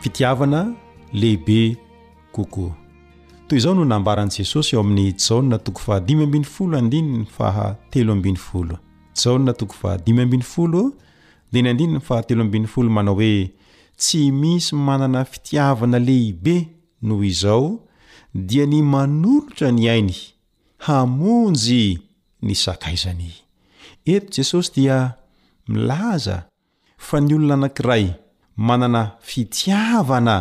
[0.00, 0.62] fitiavana
[1.12, 1.76] lehibe
[2.32, 2.70] kokoa
[3.48, 8.36] toy izao no nambarani jesosy eo amin'ny jaoa toko fa dimybin' folo adinyny fahatelo ambin'
[8.36, 8.78] folo
[9.24, 10.92] jaona toko fa dimybin' folo
[11.52, 13.50] diny adiny ny fahatelo ambin'y folo manao hoe
[13.98, 16.68] tsy misy manana fitiavana lehibe
[17.02, 17.78] noho izao
[18.34, 20.16] dia ny manolotra ny ainy
[20.86, 21.98] hamonjy
[22.42, 23.30] ny sakaizany
[24.04, 25.14] eto jesosy dia
[25.68, 26.36] milaza
[26.98, 28.06] fa ny olona anank'iray
[28.56, 30.36] manana fitiavana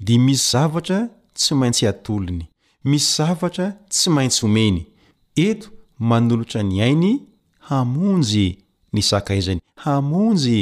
[0.00, 1.00] di misy zavatra
[1.38, 2.48] tsy maintsy atolony
[2.88, 4.78] misy zavatra tsy maintsy homeny
[5.48, 5.68] eto
[6.08, 7.12] manolotra ny ainy
[7.68, 8.48] hamonjy
[8.92, 10.60] ny sakaizany hamonjy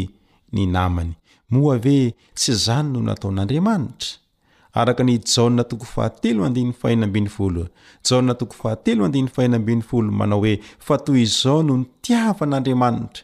[0.54, 1.12] ny namany
[1.52, 1.98] moave
[2.34, 4.18] tsy zany no nataon'andriamanitra
[4.80, 7.66] araky ny jana toko fahatelo andinyy faina ambiny folo
[8.02, 10.54] jtoko fahatelo andiy fahina ambin'ny folo manao oe
[10.86, 13.22] fa toy izao no ny tiavan'andriamanitra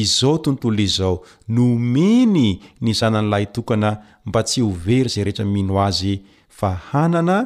[0.00, 1.16] izao tontolo izao
[1.48, 2.46] nomeny
[2.82, 3.90] ny zananylaytokana
[4.26, 6.14] mba tsy overy zay rehetra mino azy
[6.58, 7.36] fahanana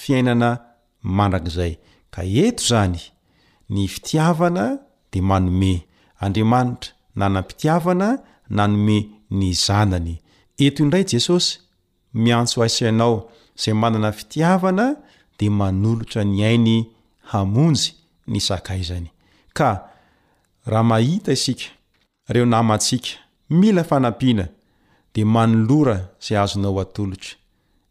[0.00, 0.50] fiainana
[1.16, 1.72] mandrakzay
[2.14, 3.00] ka eto zany
[3.72, 4.64] ny fitiavana
[5.12, 5.72] de manome
[6.24, 8.08] andriamanitra nanampitiavna
[8.50, 8.96] nnome
[10.70, 11.38] nyrayso
[12.14, 14.96] miantso asinao zay manana fitiavana
[15.38, 16.84] de manolotra ny ainy
[17.30, 17.92] hamonjy
[18.26, 19.08] ny aaiznyhh
[21.32, 23.08] isikeo nasika
[23.50, 24.48] mila fanaina
[25.14, 27.36] de manolora zay azonao atolotra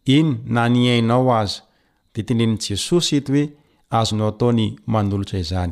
[0.05, 1.61] eny na nyainao aza
[2.15, 3.49] de teneny jesosy et hoe
[3.89, 5.71] azonaoataonyora yzay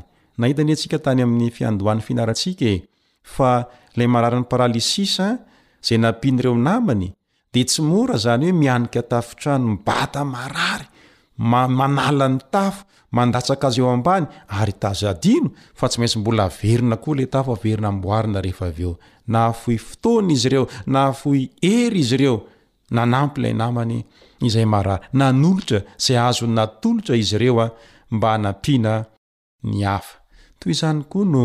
[5.88, 7.14] naman'eo namny
[7.52, 10.88] de tsy mora zany hoe mianika tafotrano mbata marary
[11.38, 12.82] mmanala ny tafo
[13.16, 14.26] mandatsaka az eo ambany
[14.60, 15.48] ary tazadino
[15.80, 18.94] fa tsy maintsy mbola verina ko le tafoerina bona eeo
[19.34, 21.42] nafoi fotoana izy reo nahafoi
[21.74, 22.36] ery izy reo
[22.96, 23.96] nanampy lay namany
[24.48, 24.90] izay marr
[25.20, 27.72] nanolotra zay azonatolotra izy reoa ah,
[28.16, 30.06] mba napinany af
[30.60, 31.42] toy zany koa no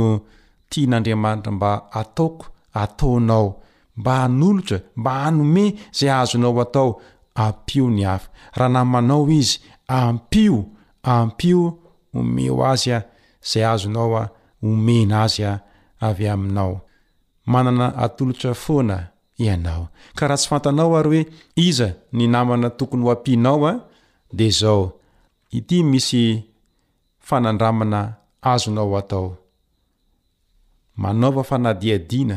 [0.71, 2.45] tian'andriamanitra mba ataoko
[2.83, 3.47] ataonao
[3.97, 7.01] mba anolotra mba anome zay azonao atao
[7.35, 8.29] ampio ny afa
[8.59, 9.55] raha namanao izy
[9.99, 10.57] ampio
[11.03, 11.61] ampio
[12.19, 13.05] omeo azy a
[13.49, 14.25] zay azonao a
[14.67, 15.63] omena azy a
[16.07, 16.77] avy aminao
[17.51, 18.97] manana atolotra foana
[19.45, 19.85] ianao
[20.17, 21.23] ka raha tsy fantanao ary hoe
[21.69, 23.73] iza ny namana tokony ho ampinao a
[24.37, 24.83] de zao
[25.57, 26.23] ity misy
[27.27, 28.01] fanandramana
[28.53, 29.29] azonao atao
[31.03, 32.37] manaova fanadiadiana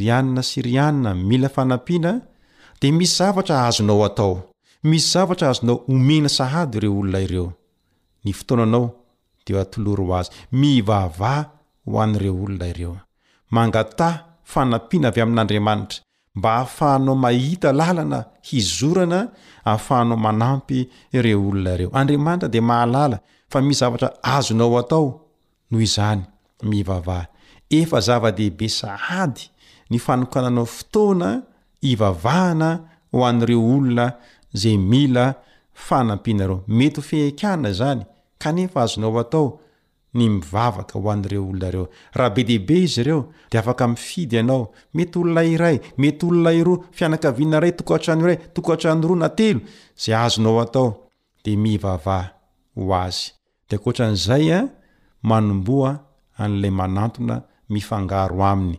[0.00, 2.10] ry anna sy ry anina mila fanampiana
[2.80, 4.34] de misy zavatra azonao atao
[4.88, 7.48] misy zavatra azonao omena sahady ireo olona ireo
[8.24, 8.86] ny tnanao
[9.46, 10.30] deatlorazy
[10.60, 11.32] mivava
[11.88, 12.92] ho an'ireo olona ireo
[13.54, 14.08] mangata
[14.52, 15.98] fanampiana avy amin'andriamanitra
[16.36, 18.18] mba hahafahanao mahita lalana
[18.48, 19.20] hizorana
[19.68, 20.78] ahafahanao manampy
[21.18, 23.16] ireo olona ireo andriamanitra de mahalala
[23.50, 25.04] fa misy zavatra azonao atao
[25.70, 28.66] noho izanymivvezvdehibe
[29.92, 31.28] ny fanokananao fotona
[31.92, 32.70] ivavahana
[33.12, 34.06] ho an'reo olona
[34.60, 35.26] za mila
[35.86, 38.02] fanapinareo mety hofihikana zany
[38.48, 39.44] anefa azonaoao
[40.16, 43.20] ny mivavaka hoanreo olona reo ahabe debe izy reo
[43.50, 49.60] de afkyaaoety olonaiay mety olonairofnknay tokaanaytoaarone
[50.24, 50.88] azonao ao
[51.44, 52.24] de mivavah
[52.84, 53.22] oazy
[53.68, 54.68] de kan'zaya ah,
[55.30, 55.90] manomboa
[56.42, 57.34] anlay manatona
[57.74, 58.78] mifangaro aminy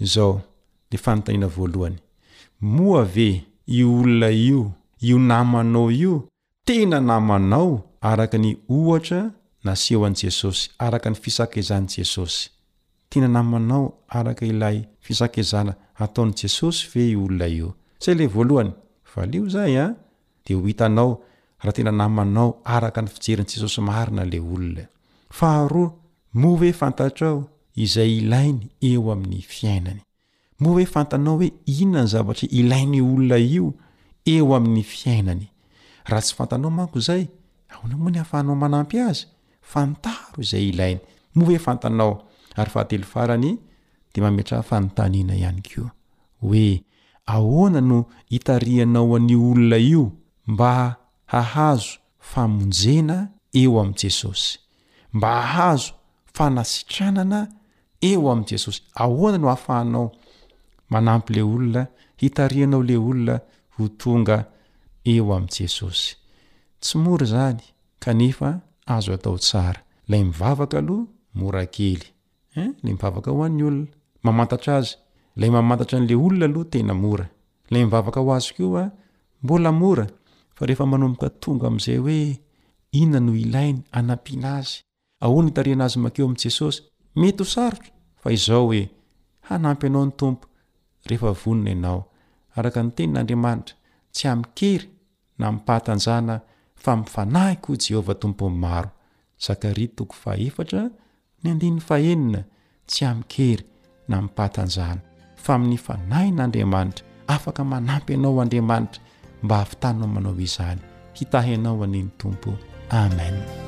[0.00, 0.40] izao
[0.90, 1.98] le fanotanina voalohany
[2.60, 6.28] moa ve io olona io io namanao io
[6.66, 9.30] tena namanao araka ny ohatra
[9.64, 12.48] na seho an' jesosy araka ny fisakezan jesosy
[13.10, 15.74] tena namanao araka ilay fisakezana
[16.04, 18.72] ataon'n' jesosy ve i olona io say le voalohany
[19.14, 19.94] valeo zay ah, a
[20.44, 21.20] de ho hitanao
[21.62, 25.88] raha tena naanao araka ny fijerin'ni jesosy marina le olonaahao
[26.44, 26.72] ove
[27.76, 30.00] izay ilainy eo amin'ny fiainany
[30.60, 33.66] mo hoe fantanao hoe inona ny zavatra ilain'ny olona io
[34.32, 35.44] eo amin'ny fiainany
[36.10, 37.24] raha tsy fantanao manko izay
[37.72, 39.24] aonamoa ny hafahnao manampy azy
[39.70, 41.00] fantar izay ilainy
[41.34, 41.60] mo oe
[42.56, 42.98] ayhy
[44.14, 45.82] de aetrafanotanina ihany ko
[46.40, 46.66] hoe
[47.34, 47.98] ahona no
[48.32, 50.04] hitarihanao an'ny olona io
[50.50, 50.72] mba
[51.32, 51.92] hahazo
[52.30, 53.16] famonjena
[53.60, 54.50] eo am' jesosy
[55.14, 55.92] mba hahazo
[56.36, 57.40] fanasikranana
[58.02, 60.12] eo am' jesosy ahona no afahanao
[60.90, 61.86] manampyle olona
[62.16, 63.40] hitarianao le olona
[67.10, 72.04] or ayea azo atao tsara lay mivavaka alo morakeyla
[72.56, 72.68] eh?
[72.84, 74.92] mivavaka hoany olonamamantatra azy
[75.36, 77.28] lay mamantara n'le olona aloa tena mora
[77.70, 78.90] lay mivavaka ho azy koa
[79.42, 80.06] mbola mora
[80.54, 82.40] fa rehefa manomboka tonga azay oe
[82.92, 84.72] inona no ilainy anapiana azy
[85.20, 86.82] ahoana hitariana azy makeo am jesosy
[87.16, 87.90] mety ho sarotra
[88.20, 88.82] fa izao hoe
[89.48, 90.46] hanampy anao ny tompo
[91.08, 92.02] rehefa vonona ianao
[92.58, 93.74] araka ny teny n'andriamanitra
[94.14, 94.86] tsy amikery
[95.38, 96.34] na mipahatanjana
[96.82, 98.90] fa mifanahyko jehova tompony maro
[99.46, 100.82] zakaria toko fa efatra
[101.42, 102.40] ny andinny fahenina
[102.88, 103.64] tsy amikery
[104.08, 105.00] na mipahatanjana
[105.44, 107.04] fa min'ny fanahyn'andriamanitra
[107.34, 109.00] afaka manampy anao andriamanitra
[109.42, 110.80] mba avitaninao manao izany
[111.18, 112.50] hitah anao anen'ny tompo
[113.02, 113.65] amen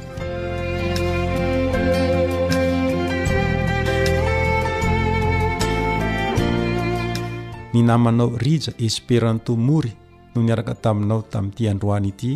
[7.77, 9.93] ny namanao riza esperanto mory
[10.35, 12.33] no niaraka taminao tamin'yity androany ity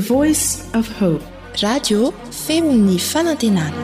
[0.07, 0.45] voice
[0.81, 1.25] f hope
[1.63, 2.13] radio
[2.45, 3.83] femini fanantenana